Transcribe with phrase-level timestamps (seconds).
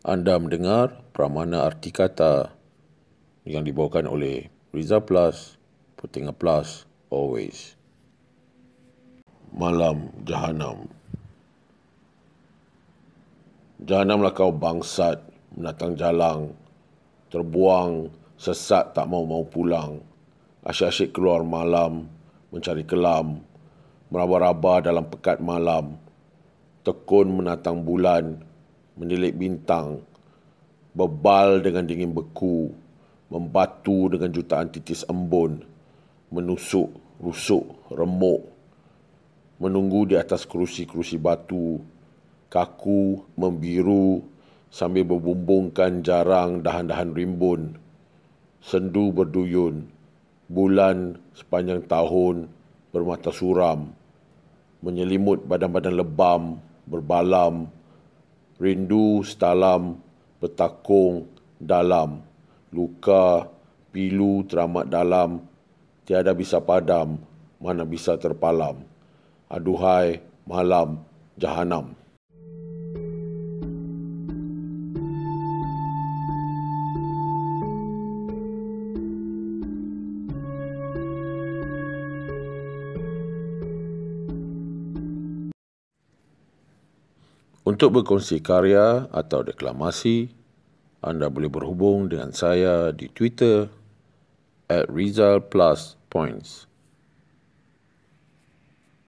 [0.00, 2.48] Anda mendengar Pramana Arti Kata
[3.44, 5.60] yang dibawakan oleh Riza Plus,
[6.00, 7.76] Putinga Plus, Always.
[9.52, 10.88] Malam Jahanam
[13.84, 15.20] Jahanamlah kau bangsat,
[15.52, 16.56] menatang jalang,
[17.28, 18.08] terbuang,
[18.40, 20.00] sesat tak mau-mau pulang.
[20.64, 22.08] Asyik-asyik keluar malam,
[22.48, 23.44] mencari kelam,
[24.08, 26.00] meraba-raba dalam pekat malam,
[26.88, 28.48] tekun menatang bulan,
[29.00, 30.04] menilik bintang,
[30.92, 32.68] bebal dengan dingin beku,
[33.32, 35.64] membatu dengan jutaan titis embun,
[36.28, 38.44] menusuk, rusuk, remuk,
[39.56, 41.80] menunggu di atas kerusi-kerusi batu,
[42.52, 44.20] kaku, membiru,
[44.68, 47.80] sambil berbumbungkan jarang dahan-dahan rimbun,
[48.60, 49.88] sendu berduyun,
[50.44, 52.52] bulan sepanjang tahun
[52.92, 53.96] bermata suram,
[54.84, 57.79] menyelimut badan-badan lebam, berbalam,
[58.60, 59.96] rindu setalam,
[60.36, 62.20] bertakung dalam,
[62.70, 63.48] luka,
[63.90, 65.40] pilu teramat dalam,
[66.04, 67.16] tiada bisa padam,
[67.56, 68.84] mana bisa terpalam.
[69.50, 71.02] Aduhai malam
[71.40, 71.99] jahanam.
[87.70, 90.26] Untuk berkongsi karya atau deklamasi,
[91.06, 93.70] anda boleh berhubung dengan saya di Twitter
[94.66, 96.66] at Rizal Plus Points.